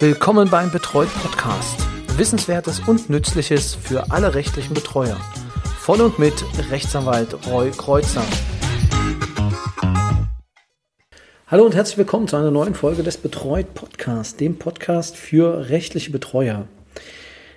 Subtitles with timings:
[0.00, 1.86] Willkommen beim Betreut Podcast.
[2.16, 5.16] Wissenswertes und Nützliches für alle rechtlichen Betreuer.
[5.78, 6.34] Von und mit
[6.70, 8.24] Rechtsanwalt Roy Kreuzer.
[11.46, 16.10] Hallo und herzlich willkommen zu einer neuen Folge des Betreut Podcast, dem Podcast für rechtliche
[16.10, 16.66] Betreuer.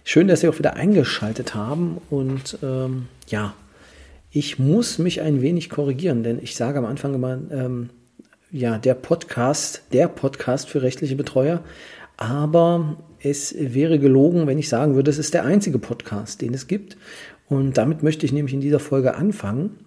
[0.03, 3.55] Schön, dass Sie auch wieder eingeschaltet haben und ähm, ja,
[4.29, 7.89] ich muss mich ein wenig korrigieren, denn ich sage am Anfang immer, ähm,
[8.51, 11.61] ja, der Podcast, der Podcast für rechtliche Betreuer.
[12.17, 16.67] Aber es wäre gelogen, wenn ich sagen würde, es ist der einzige Podcast, den es
[16.67, 16.97] gibt.
[17.47, 19.79] Und damit möchte ich nämlich in dieser Folge anfangen.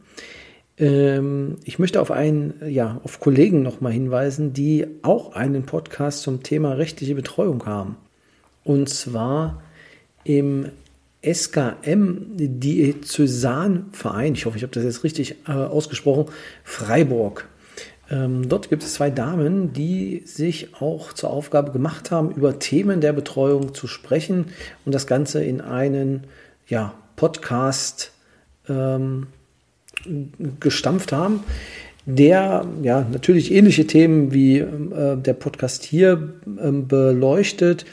[0.79, 6.43] Ähm, ich möchte auf einen, ja, auf Kollegen nochmal hinweisen, die auch einen Podcast zum
[6.43, 7.97] Thema rechtliche Betreuung haben.
[8.65, 9.62] Und zwar
[10.25, 10.67] im
[11.23, 16.27] SKM Diözesanverein, ich hoffe, ich habe das jetzt richtig äh, ausgesprochen,
[16.65, 17.47] Freiburg.
[18.10, 23.00] Ähm, dort gibt es zwei Damen, die sich auch zur Aufgabe gemacht haben, über Themen
[23.00, 24.47] der Betreuung zu sprechen
[24.84, 26.25] und das Ganze in einen
[26.66, 28.12] ja, Podcast
[28.69, 29.28] ähm,
[30.58, 31.44] gestampft haben,
[32.06, 37.84] der ja natürlich ähnliche Themen wie äh, der Podcast hier äh, beleuchtet.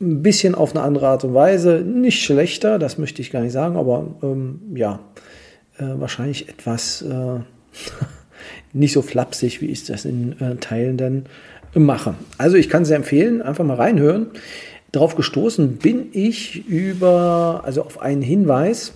[0.00, 3.52] Ein bisschen auf eine andere Art und Weise, nicht schlechter, das möchte ich gar nicht
[3.52, 4.98] sagen, aber ähm, ja,
[5.78, 7.38] äh, wahrscheinlich etwas äh,
[8.74, 11.26] nicht so flapsig, wie ich das in äh, Teilen dann
[11.74, 12.14] mache.
[12.38, 14.26] Also ich kann es empfehlen, einfach mal reinhören.
[14.92, 18.92] Darauf gestoßen bin ich über, also auf einen Hinweis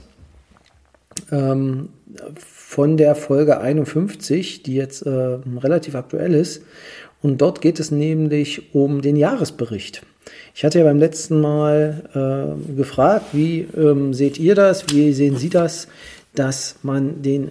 [1.33, 1.89] ähm,
[2.37, 6.63] von der Folge 51, die jetzt äh, relativ aktuell ist.
[7.21, 10.03] Und dort geht es nämlich um den Jahresbericht.
[10.55, 15.37] Ich hatte ja beim letzten Mal äh, gefragt, wie ähm, seht ihr das, wie sehen
[15.37, 15.89] Sie das,
[16.35, 17.51] dass man den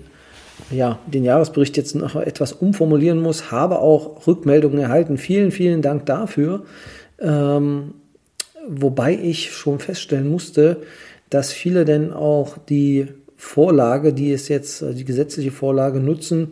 [0.70, 5.18] ja, den Jahresbericht jetzt noch etwas umformulieren muss, habe auch Rückmeldungen erhalten.
[5.18, 6.64] Vielen, vielen Dank dafür.
[7.20, 7.94] Ähm,
[8.68, 10.82] wobei ich schon feststellen musste,
[11.30, 16.50] dass viele denn auch die Vorlage, die es jetzt, die gesetzliche Vorlage nutzen,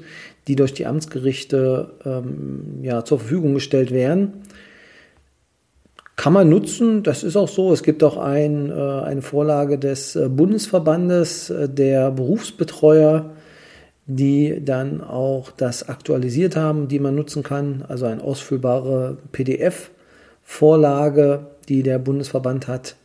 [0.47, 4.43] die durch die Amtsgerichte ähm, ja, zur Verfügung gestellt werden.
[6.15, 7.73] Kann man nutzen, das ist auch so.
[7.73, 13.31] Es gibt auch ein, äh, eine Vorlage des äh, Bundesverbandes äh, der Berufsbetreuer,
[14.07, 21.81] die dann auch das aktualisiert haben, die man nutzen kann, also eine ausfüllbare PDF-Vorlage, die
[21.81, 22.95] der Bundesverband hat.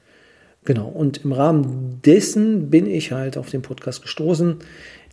[0.64, 4.56] Genau, und im Rahmen dessen bin ich halt auf den Podcast gestoßen.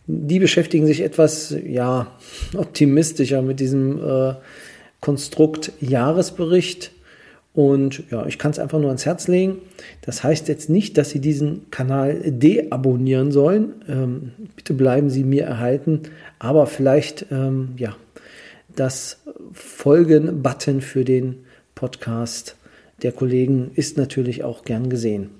[0.06, 2.08] Die beschäftigen sich etwas, ja,
[2.54, 4.34] optimistischer mit diesem äh,
[5.00, 6.90] Konstrukt Jahresbericht
[7.58, 9.58] und ja, ich kann es einfach nur ans Herz legen.
[10.02, 13.72] Das heißt jetzt nicht, dass Sie diesen Kanal deabonnieren sollen.
[13.88, 16.02] Ähm, bitte bleiben Sie mir erhalten.
[16.38, 17.96] Aber vielleicht, ähm, ja,
[18.76, 22.54] das Folgen-Button für den Podcast
[23.02, 25.30] der Kollegen ist natürlich auch gern gesehen.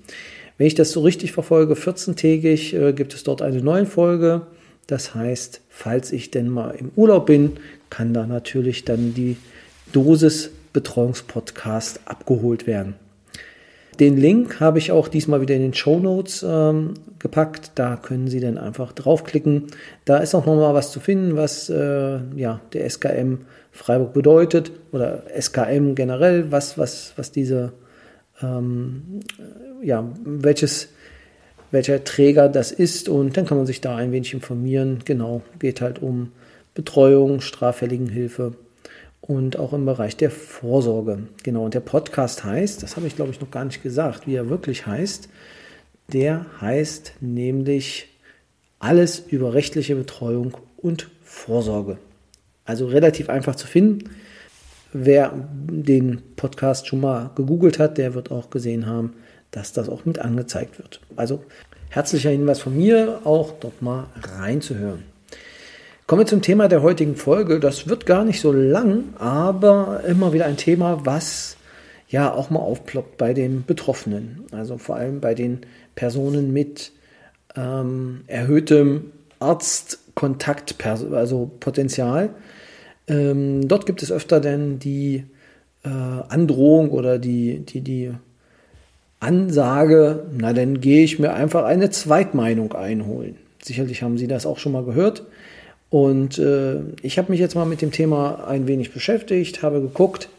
[0.57, 4.41] Wenn ich das so richtig verfolge, 14-tägig äh, gibt es dort eine neue Folge.
[4.87, 7.53] Das heißt, falls ich denn mal im Urlaub bin,
[7.89, 9.37] kann da natürlich dann die
[9.93, 12.95] Dosis Betreuungspodcast abgeholt werden.
[13.99, 17.71] Den Link habe ich auch diesmal wieder in den Show Notes ähm, gepackt.
[17.75, 19.67] Da können Sie dann einfach draufklicken.
[20.05, 23.39] Da ist auch nochmal was zu finden, was äh, ja, der SKM
[23.71, 27.73] Freiburg bedeutet oder SKM generell, was, was, was diese,
[28.41, 29.19] ähm,
[29.81, 30.89] ja, welches,
[31.71, 33.09] welcher Träger das ist.
[33.09, 34.99] Und dann kann man sich da ein wenig informieren.
[35.03, 36.31] Genau, geht halt um
[36.73, 38.53] Betreuung, Straffälligenhilfe
[39.21, 41.27] und auch im Bereich der Vorsorge.
[41.43, 44.35] Genau, und der Podcast heißt, das habe ich glaube ich noch gar nicht gesagt, wie
[44.35, 45.29] er wirklich heißt.
[46.11, 48.07] Der heißt nämlich
[48.79, 51.97] alles über rechtliche Betreuung und Vorsorge.
[52.65, 54.09] Also relativ einfach zu finden.
[54.91, 59.13] Wer den Podcast schon mal gegoogelt hat, der wird auch gesehen haben,
[59.51, 61.01] dass das auch mit angezeigt wird.
[61.15, 61.43] Also
[61.89, 65.03] herzlicher Hinweis von mir, auch dort mal reinzuhören.
[66.09, 67.59] Kommen wir zum Thema der heutigen Folge.
[67.59, 71.55] Das wird gar nicht so lang, aber immer wieder ein Thema, was
[72.07, 74.43] ja auch mal aufploppt bei den Betroffenen.
[74.51, 75.59] Also vor allem bei den
[75.93, 76.93] Personen mit
[77.55, 82.31] ähm, erhöhtem Arztkontakt, also Potenzial.
[83.07, 85.25] Ähm, dort gibt es öfter denn die
[85.83, 88.11] äh, Androhung oder die, die, die
[89.19, 93.35] Ansage, na dann gehe ich mir einfach eine Zweitmeinung einholen.
[93.61, 95.27] Sicherlich haben Sie das auch schon mal gehört.
[95.89, 100.29] Und äh, ich habe mich jetzt mal mit dem Thema ein wenig beschäftigt, habe geguckt,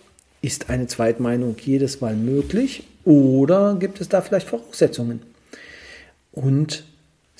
[0.42, 5.22] ist eine Zweitmeinung jedes Mal möglich oder gibt es da vielleicht Voraussetzungen?
[6.32, 6.84] Und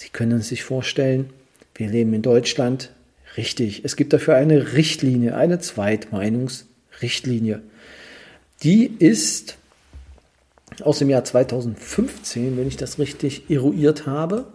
[0.00, 1.30] Sie können sich vorstellen,
[1.74, 2.90] wir leben in Deutschland.
[3.36, 7.60] Richtig, es gibt dafür eine Richtlinie, eine Zweitmeinungsrichtlinie.
[8.62, 9.58] Die ist
[10.82, 14.46] aus dem Jahr 2015, wenn ich das richtig eruiert habe,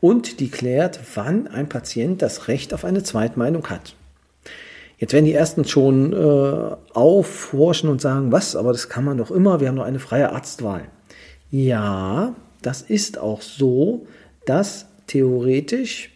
[0.00, 3.94] und die klärt, wann ein Patient das Recht auf eine Zweitmeinung hat.
[4.98, 9.30] Jetzt werden die ersten schon äh, aufhorchen und sagen, was, aber das kann man doch
[9.30, 10.84] immer, wir haben doch eine freie Arztwahl.
[11.50, 14.06] Ja, das ist auch so,
[14.44, 16.10] dass theoretisch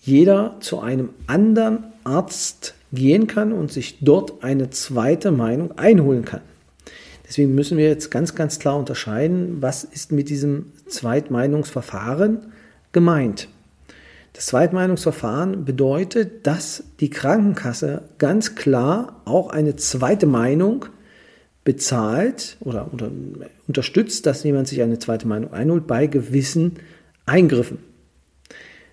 [0.00, 6.40] jeder zu einem anderen Arzt gehen kann und sich dort eine zweite Meinung einholen kann.
[7.28, 12.52] Deswegen müssen wir jetzt ganz, ganz klar unterscheiden, was ist mit diesem Zweitmeinungsverfahren
[12.96, 13.48] gemeint.
[14.32, 20.86] Das Zweitmeinungsverfahren bedeutet, dass die Krankenkasse ganz klar auch eine zweite Meinung
[21.62, 23.10] bezahlt oder, oder
[23.68, 26.76] unterstützt, dass jemand sich eine zweite Meinung einholt bei gewissen
[27.26, 27.80] Eingriffen.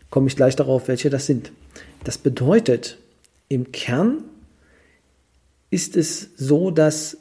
[0.09, 1.53] Komme ich gleich darauf, welche das sind.
[2.03, 2.97] Das bedeutet,
[3.47, 4.25] im Kern
[5.69, 7.15] ist es so, dass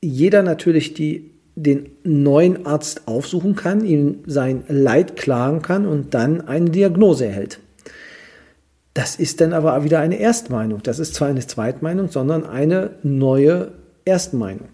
[0.00, 6.40] jeder natürlich die, den neuen Arzt aufsuchen kann, ihm sein Leid klagen kann und dann
[6.40, 7.60] eine Diagnose erhält.
[8.94, 10.82] Das ist dann aber wieder eine Erstmeinung.
[10.82, 13.72] Das ist zwar eine Zweitmeinung, sondern eine neue
[14.04, 14.68] Erstmeinung.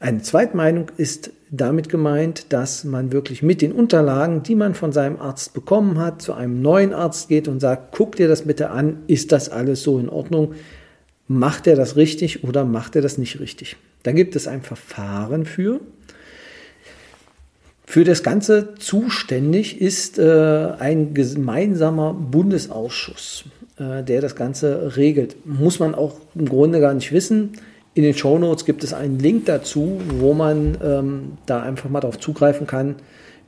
[0.00, 5.20] Eine Zweitmeinung ist damit gemeint, dass man wirklich mit den Unterlagen, die man von seinem
[5.20, 9.02] Arzt bekommen hat, zu einem neuen Arzt geht und sagt, guck dir das bitte an,
[9.06, 10.54] ist das alles so in Ordnung?
[11.28, 13.76] Macht er das richtig oder macht er das nicht richtig?
[14.02, 15.80] Da gibt es ein Verfahren für.
[17.84, 23.44] Für das Ganze zuständig ist äh, ein gemeinsamer Bundesausschuss,
[23.78, 25.46] äh, der das Ganze regelt.
[25.46, 27.50] Muss man auch im Grunde gar nicht wissen.
[27.94, 32.00] In den Show Notes gibt es einen Link dazu, wo man ähm, da einfach mal
[32.00, 32.96] darauf zugreifen kann,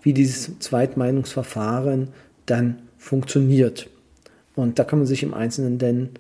[0.03, 2.09] wie dieses Zweitmeinungsverfahren
[2.45, 3.89] dann funktioniert.
[4.55, 6.11] Und da kann man sich im Einzelnen denn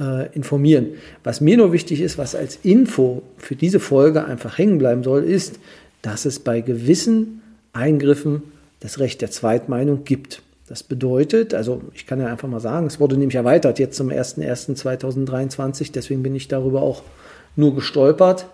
[0.00, 0.88] äh, informieren.
[1.24, 5.24] Was mir nur wichtig ist, was als Info für diese Folge einfach hängen bleiben soll,
[5.24, 5.58] ist,
[6.02, 8.42] dass es bei gewissen Eingriffen
[8.80, 10.42] das Recht der Zweitmeinung gibt.
[10.68, 14.08] Das bedeutet, also ich kann ja einfach mal sagen, es wurde nämlich erweitert jetzt zum
[14.08, 17.02] 01.01.2023, deswegen bin ich darüber auch
[17.54, 18.46] nur gestolpert.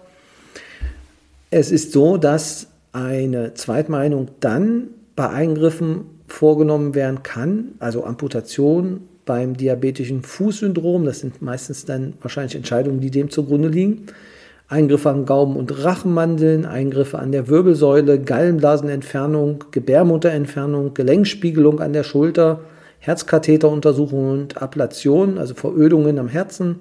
[1.50, 9.56] Es ist so, dass eine Zweitmeinung dann bei Eingriffen vorgenommen werden kann, also Amputation beim
[9.56, 14.06] diabetischen Fußsyndrom, das sind meistens dann wahrscheinlich Entscheidungen, die dem zugrunde liegen,
[14.68, 22.60] Eingriffe an Gaumen- und Rachenmandeln, Eingriffe an der Wirbelsäule, Gallenblasenentfernung, Gebärmutterentfernung, Gelenkspiegelung an der Schulter,
[23.00, 26.76] Herzkatheteruntersuchung und Ablation, also Verödungen am Herzen,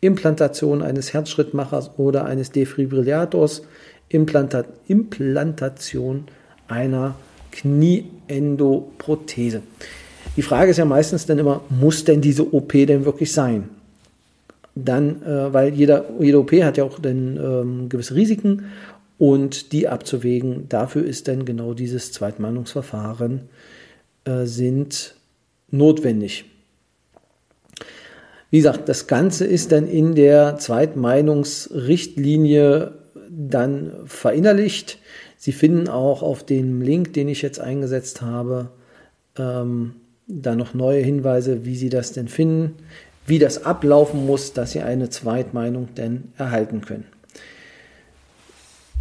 [0.00, 3.62] Implantation eines Herzschrittmachers oder eines Defibrillators,
[4.08, 6.28] Implanta Implantation
[6.68, 7.16] einer
[7.50, 9.62] Knieendoprothese.
[10.38, 13.70] Die Frage ist ja meistens dann immer, muss denn diese OP denn wirklich sein?
[14.76, 18.66] Dann, äh, weil jeder, jede OP hat ja auch dann ähm, gewisse Risiken
[19.18, 23.48] und die abzuwägen, dafür ist dann genau dieses Zweitmeinungsverfahren
[24.26, 25.16] äh, sind
[25.72, 26.44] notwendig.
[28.52, 32.92] Wie gesagt, das Ganze ist dann in der Zweitmeinungsrichtlinie
[33.28, 35.00] dann verinnerlicht.
[35.36, 38.68] Sie finden auch auf dem Link, den ich jetzt eingesetzt habe,
[39.36, 39.96] ähm,
[40.28, 42.74] da noch neue Hinweise, wie Sie das denn finden,
[43.26, 47.06] wie das ablaufen muss, dass Sie eine Zweitmeinung denn erhalten können.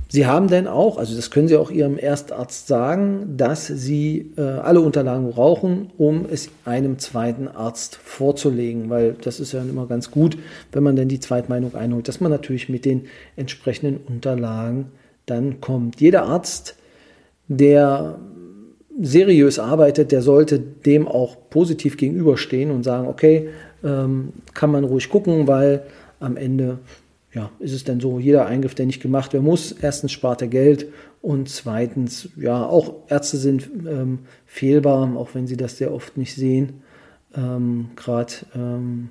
[0.09, 4.41] Sie haben denn auch, also das können Sie auch Ihrem Erstarzt sagen, dass Sie äh,
[4.41, 10.09] alle Unterlagen brauchen, um es einem zweiten Arzt vorzulegen, weil das ist ja immer ganz
[10.09, 10.37] gut,
[10.71, 14.91] wenn man denn die Zweitmeinung einholt, dass man natürlich mit den entsprechenden Unterlagen
[15.25, 15.99] dann kommt.
[15.99, 16.77] Jeder Arzt,
[17.49, 18.17] der
[18.99, 23.49] seriös arbeitet, der sollte dem auch positiv gegenüberstehen und sagen, okay,
[23.83, 25.83] ähm, kann man ruhig gucken, weil
[26.19, 26.79] am Ende
[27.33, 30.47] ja, ist es denn so, jeder Eingriff, der nicht gemacht werden muss, erstens spart er
[30.47, 30.87] Geld
[31.21, 36.33] und zweitens, ja, auch Ärzte sind ähm, fehlbar, auch wenn sie das sehr oft nicht
[36.33, 36.81] sehen.
[37.35, 39.09] Ähm, Gerade ähm,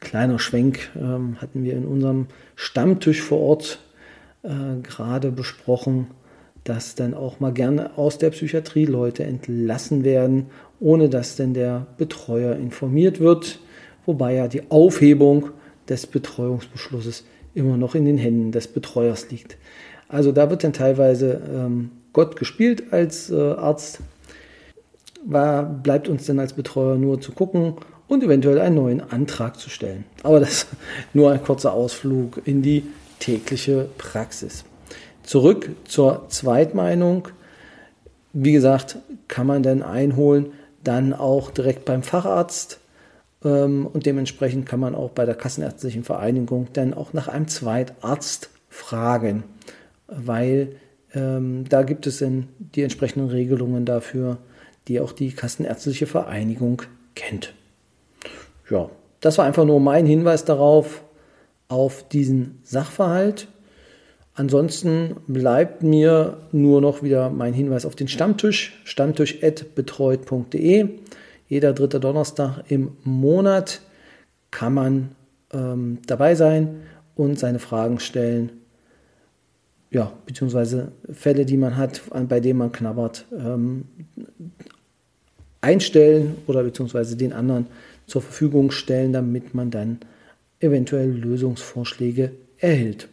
[0.00, 3.78] kleiner Schwenk ähm, hatten wir in unserem Stammtisch vor Ort
[4.42, 6.08] äh, gerade besprochen,
[6.68, 10.46] dass dann auch mal gerne aus der Psychiatrie Leute entlassen werden,
[10.80, 13.58] ohne dass denn der Betreuer informiert wird,
[14.04, 15.50] wobei ja die Aufhebung
[15.88, 19.56] des Betreuungsbeschlusses immer noch in den Händen des Betreuers liegt.
[20.08, 24.00] Also da wird dann teilweise ähm, Gott gespielt als äh, Arzt.
[25.24, 27.74] War, bleibt uns dann als Betreuer nur zu gucken
[28.08, 30.04] und eventuell einen neuen Antrag zu stellen.
[30.22, 30.66] Aber das
[31.14, 32.84] nur ein kurzer Ausflug in die
[33.18, 34.64] tägliche Praxis.
[35.28, 37.28] Zurück zur Zweitmeinung.
[38.32, 38.96] Wie gesagt,
[39.28, 42.80] kann man dann einholen, dann auch direkt beim Facharzt
[43.44, 48.48] Ähm, und dementsprechend kann man auch bei der Kassenärztlichen Vereinigung dann auch nach einem Zweitarzt
[48.70, 49.44] fragen,
[50.06, 50.76] weil
[51.14, 54.38] ähm, da gibt es dann die entsprechenden Regelungen dafür,
[54.88, 56.82] die auch die Kassenärztliche Vereinigung
[57.14, 57.52] kennt.
[58.70, 58.88] Ja,
[59.20, 61.02] das war einfach nur mein Hinweis darauf,
[61.68, 63.46] auf diesen Sachverhalt.
[64.38, 70.88] Ansonsten bleibt mir nur noch wieder mein Hinweis auf den Stammtisch, stammtisch.betreut.de.
[71.48, 73.80] Jeder dritte Donnerstag im Monat
[74.52, 75.08] kann man
[75.52, 76.82] ähm, dabei sein
[77.16, 78.52] und seine Fragen stellen.
[79.90, 83.86] Ja, beziehungsweise Fälle, die man hat, bei denen man knabbert, ähm,
[85.62, 87.66] einstellen oder beziehungsweise den anderen
[88.06, 89.98] zur Verfügung stellen, damit man dann
[90.60, 93.08] eventuell Lösungsvorschläge erhält.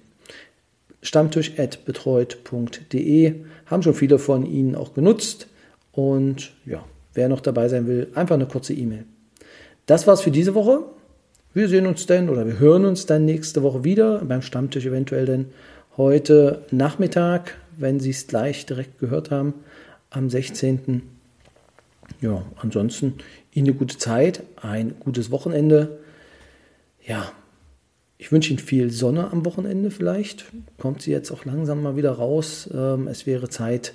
[1.05, 3.35] Stammtisch.betreut.de
[3.67, 5.47] haben schon viele von Ihnen auch genutzt
[5.91, 6.83] und ja,
[7.13, 9.05] wer noch dabei sein will, einfach eine kurze E-Mail.
[9.85, 10.79] Das war's für diese Woche.
[11.53, 15.27] Wir sehen uns dann oder wir hören uns dann nächste Woche wieder beim Stammtisch eventuell
[15.27, 15.45] dann
[15.95, 19.53] heute Nachmittag, wenn Sie es gleich direkt gehört haben,
[20.09, 21.03] am 16.
[22.19, 23.19] Ja, ansonsten
[23.53, 25.99] Ihnen eine gute Zeit, ein gutes Wochenende.
[27.05, 27.31] Ja,
[28.17, 30.45] ich wünsche Ihnen viel Sonne am Wochenende vielleicht.
[30.77, 32.69] Kommt sie jetzt auch langsam mal wieder raus.
[32.73, 33.93] Ähm, es wäre Zeit,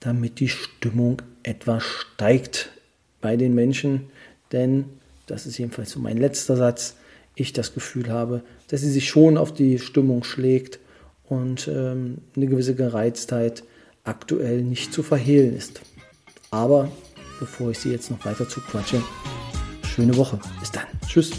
[0.00, 2.70] damit die Stimmung etwas steigt
[3.20, 4.10] bei den Menschen.
[4.52, 4.84] Denn,
[5.26, 6.96] das ist jedenfalls so mein letzter Satz,
[7.34, 10.78] ich das Gefühl habe, dass sie sich schon auf die Stimmung schlägt
[11.28, 13.62] und ähm, eine gewisse Gereiztheit
[14.04, 15.80] aktuell nicht zu verhehlen ist.
[16.50, 16.90] Aber
[17.38, 19.02] bevor ich Sie jetzt noch weiter zuquatsche.
[19.82, 20.38] Schöne Woche.
[20.60, 20.86] Bis dann.
[21.06, 21.30] Tschüss.